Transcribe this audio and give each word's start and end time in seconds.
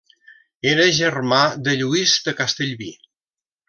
Era 0.71 0.87
germà 1.01 1.43
de 1.69 1.77
Lluís 1.83 2.17
de 2.29 2.39
Castellví. 2.43 2.93